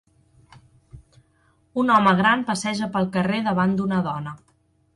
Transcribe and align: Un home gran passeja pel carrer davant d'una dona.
Un 1.83 1.93
home 1.95 2.15
gran 2.21 2.47
passeja 2.49 2.89
pel 2.97 3.07
carrer 3.19 3.45
davant 3.51 3.79
d'una 3.81 4.01
dona. 4.11 4.35